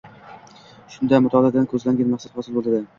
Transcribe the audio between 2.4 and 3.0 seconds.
hosil bo‘ladi.